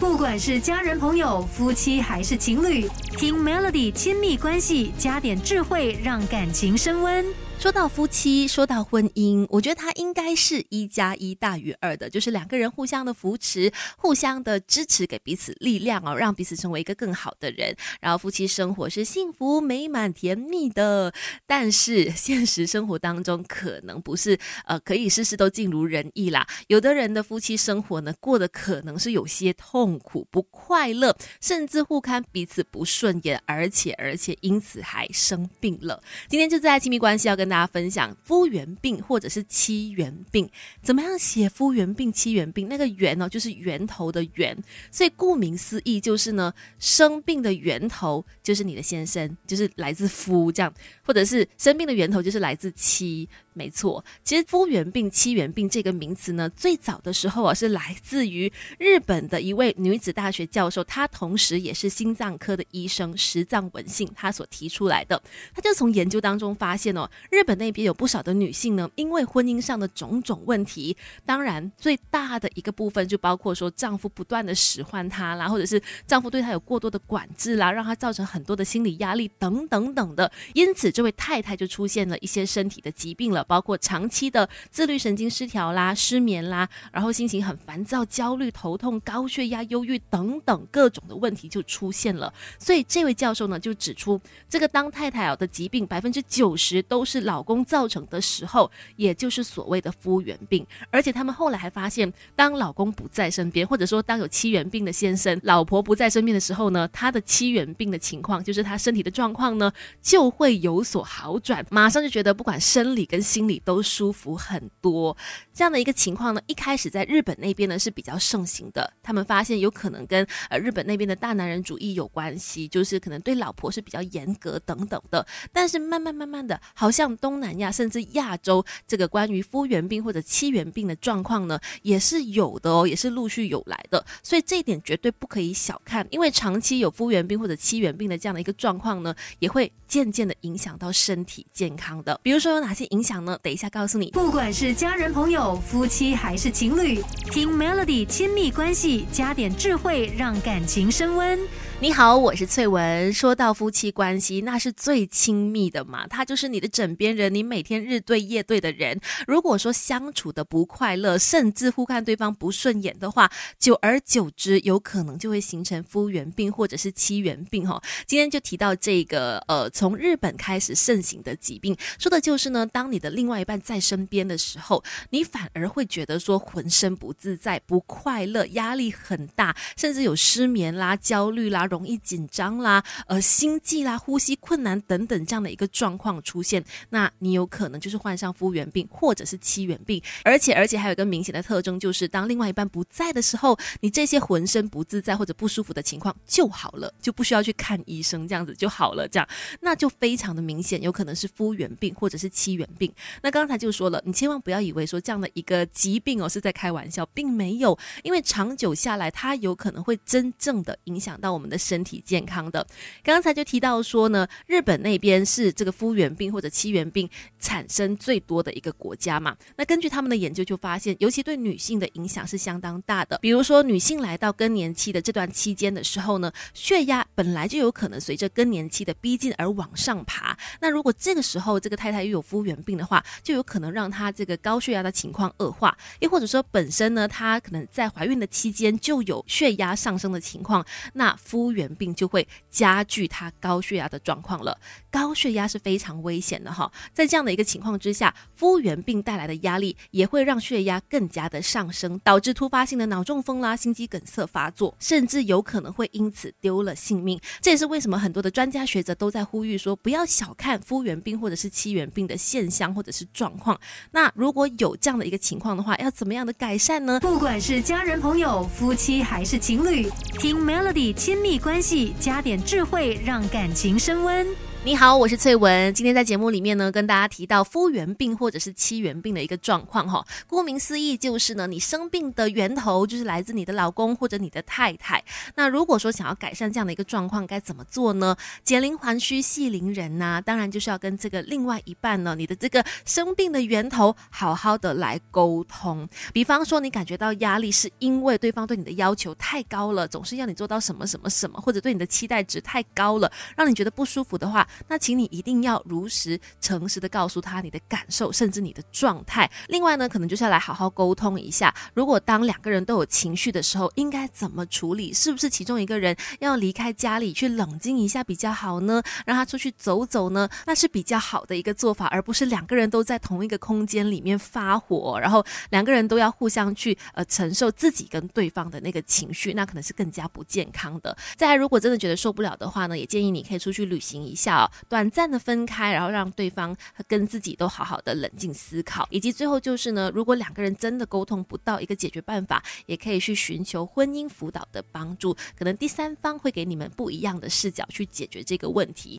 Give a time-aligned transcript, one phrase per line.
[0.00, 7.22] 不管是家人、朋友、夫妻还是情侣，听 Melody 亲密关系，加点智慧，让感情升温。
[7.60, 17.76] 说到夫妻，说到婚姻，我觉得它应该是一加一大于二的，就是两个人互相的扶持，互相的支持，给彼此力量哦，让彼此成为一个更好的人。
[18.00, 21.12] 然后夫妻生活是幸福美满甜蜜的，
[21.46, 26.46] 但是现实生活当中可能不是呃可以事事都尽如人意啦。
[26.68, 36.02] 有的人的夫妻生活呢，过得可能是有些痛苦不快乐，甚至互看彼此不顺眼，而且而且因此还生病了。
[36.26, 37.49] 今天就在亲密关系要跟。
[37.50, 40.48] 大家分享夫源病或者是妻源病，
[40.82, 42.68] 怎么样写夫源病、妻源病？
[42.68, 44.56] 那个源呢，就是源头的源，
[44.90, 50.72] 所以顾名思义就是呢，生病的源头就是你的先生，就是来自夫这样，
[51.02, 53.28] 或者是生病的源头就是来自妻。
[53.52, 65.20] 没错，其实夫源病、妻源病这个名词呢，最早的时候啊，是来自于日本的一位女子大学教授，她同时也是心脏科的医生石藏文信，她所提出来的。
[65.52, 83.42] 她就从研究当中发现哦，日日本那边有不少的女性呢，因为婚姻上的种种问题，当然最大的一个部分就包括说丈夫不断的使唤她啦，或者是丈夫对她有过多的管制啦，让她造成很多的心理压力等等等的，因此这位太太就出现了一些身体的疾病了。
[83.44, 92.30] 包括长期的自律神经失调啦、失眠啦，然后心情很烦躁、焦虑、头痛、高血压、忧郁等等各种的问题就出现了。
[92.58, 100.66] 所以这位教授呢就指出，这个当太太啊的疾病百分之九十都是老公造成的时候，也就是所谓的夫源病。
[100.90, 109.70] 而且他们后来还发现，当老公不在身边，或者说当有妻源病的先生、老婆不在身边的时候呢，他的妻源病的情况，就是他身体的状况呢
[110.02, 115.16] 就会有所好转，马上就觉得不管生理跟心理都舒服很多，
[115.54, 118.92] 这样的一个情况呢，一开始在日本那边呢是比较盛行的。
[119.02, 125.24] 他们发现有可能跟呃日本那边的大男人主义有关系，就是可能对老婆是比较严格等等的。
[125.52, 134.04] 但是慢慢慢慢的，好像东南亚甚至亚洲这个关于夫源病或者妻源病的状况呢，也是有的哦，也是陆续有来的。
[134.22, 142.18] 所以这一点绝对不可以小看，因为长期有夫源病或者妻源病的这样的一个状况呢，也会渐渐的影响到身体健康的。
[142.22, 143.10] 比如说有哪些影响？
[143.24, 143.38] 呢？
[143.42, 144.10] 等一下告诉你。
[144.12, 151.38] 不管是家人、朋友、夫妻还是情侣，听 Melody 亲密关系，加点智慧，让感情升温。
[151.82, 153.10] 你好，我是翠文。
[153.10, 159.00] 说到夫妻关系，那是最亲密的嘛，他就是你的枕边人，你每天日对夜对的人。
[159.26, 167.82] 如果说相处的不快乐，甚至互看对方不顺眼的话，久而久之，有可能就会形成夫缘病或者是妻缘病哈。
[168.06, 181.68] 今天就提到这个呃，从日本开始盛行的疾病，说的就是呢，当你的另外一半在身边的时候，你反而会觉得说浑身不自在、不快乐、压力很大，甚至有失眠啦、焦虑啦。
[181.70, 199.28] 容易紧张啦，呃，心悸啦，呼吸困难等等这样的一个状况出现，那你有可能就是患上夫源病或者是妻源病，而且而且还有一个明显的特征，就是当另外一半不在的时候，你这些浑身不自在或者不舒服的情况就好了，就不需要去看医生，这样子就好了，这样
[199.60, 202.92] 那就非常的明显，有可能是夫源病或者是妻源病。
[203.22, 211.59] 那刚才就说了，你千万不要以为说这样的一个疾病哦是在开玩笑，并没有，因为长久下来，它有可能会真正的影响到我们的。
[211.60, 212.66] 身体健康的，
[213.04, 219.36] 刚才就提到说呢，日本那边是这个夫源病或者妻源病产生最多的一个国家嘛。
[219.56, 223.18] 那根据他们的研究就发现，尤其对女性的影响是相当大的。
[223.18, 230.36] 比如说，女性来到更年期的这段期间的时候呢，血压本来就有可能随着更年期的逼近而往上爬。
[230.60, 235.76] 那如果这个时候这个太太又有夫源病的话，就有可能让她这个高血压的情况恶化。
[236.00, 244.58] 又或者说，本身呢，她可能在怀孕的期间就有血压上升的情况，那夫原病就会加剧他高血压的状况了。
[244.90, 257.20] 高血压是非常危险的哈，在这样的一个情况之下，夫原病带来的压力也会让血压更加的上升，导致突发性的脑中风啦、心肌梗塞发作，甚至有可能会因此丢了性命。
[257.40, 263.58] 这也是为什么很多的专家学者都在呼吁说，不要小看夫原病或者是妻源病的现象或者是状况。
[263.92, 266.98] 那如果有这样的一个情况的话，要怎么样的改善呢？
[267.00, 269.88] 不管是家人、朋友、夫妻还是情侣，
[270.18, 274.26] 听 Melody 亲密关系，加点智慧，让感情升温。
[274.62, 275.72] 你好，我是翠文。
[275.72, 280.06] 今天在节目里面呢，跟大家提到夫源病或者是妻源病的一个状况哈。
[280.26, 285.02] 顾名思义，就是呢，你生病的源头就是来自你的老公或者你的太太。
[285.34, 288.14] 那如果说想要改善这样的一个状况，该怎么做呢？
[288.44, 295.88] 减龄还须系铃人呐，当然就是要跟这个另外一半呢，你的这个生病的源头好好的来沟通。
[296.12, 304.46] 比方说，你感觉到压力是因为对方对你的要求太高了，总是要你做到什么什么什么，或者对你的期待值太高了，让你觉得不舒服的话。
[304.68, 309.30] 那请你一定要如实、诚实的告诉他你的感受，甚至你的状态。
[309.48, 314.92] 另外呢，可能就是要来好好沟通一下，如果当两个人都有情绪的时候，应该怎么处理？
[314.92, 318.82] 是不是其中一个人要离开家里去冷静一下比较好呢？
[319.04, 320.28] 让他出去走走呢？
[320.46, 330.96] 那是比较好的一个做法，而不是两个人都在同一个空间里面发火，然后两个人都要互相去呃承受自己跟对方的那个情绪，那可能是更加不健康的。
[331.16, 334.39] 再来，如果真的觉得受不了的话呢，也建议你可以出去旅行一下。
[334.68, 336.56] 短暂的分开，然后让对方
[336.86, 348.88] 跟自己都好好的冷静思考，以及最后就是呢，如果两个人真的沟通不到一个解决办法，也可以去寻求婚姻辅导的帮助，可能第三方会给你们不一样的视角去解决这个问题。